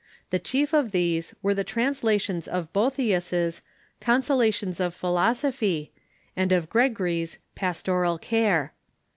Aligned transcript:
The 0.31 0.39
chief 0.39 0.73
of 0.73 0.89
these 0.93 1.35
were 1.43 1.53
the 1.53 1.63
translations 1.63 2.47
of 2.47 2.73
Boethius's" 2.73 3.61
Consolations 4.01 4.79
of 4.79 4.95
Philosophy" 4.95 5.91
and 6.35 6.51
of 6.51 6.71
Gregory's" 6.71 7.37
Pastoral 7.61 8.17
Care." 8.17 8.73